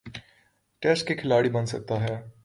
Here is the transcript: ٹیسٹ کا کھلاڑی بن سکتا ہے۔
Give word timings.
ٹیسٹ 0.81 1.07
کا 1.07 1.13
کھلاڑی 1.15 1.49
بن 1.49 1.65
سکتا 1.65 2.01
ہے۔ 2.01 2.15